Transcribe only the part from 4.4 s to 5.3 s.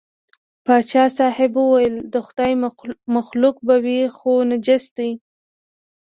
نجس دی.